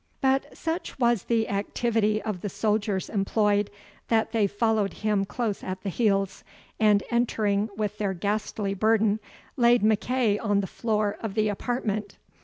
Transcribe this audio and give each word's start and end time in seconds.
But 0.19 0.57
such 0.57 0.97
was 0.97 1.25
the 1.25 1.47
activity 1.47 2.23
of 2.23 2.41
the 2.41 2.49
soldiers 2.49 3.07
employed, 3.07 3.69
that 4.07 4.31
they 4.31 4.47
followed 4.47 4.93
him 5.05 5.25
close 5.25 5.63
at 5.63 5.83
the 5.83 5.89
heels, 5.91 6.43
and, 6.79 7.03
entering 7.11 7.69
with 7.77 7.99
their 7.99 8.15
ghastly 8.15 8.73
burden, 8.73 9.19
laid 9.57 9.83
MacEagh 9.83 10.43
on 10.43 10.61
the 10.61 10.65
floor 10.65 11.17
of 11.21 11.35
the 11.35 11.49
apartment. 11.49 12.17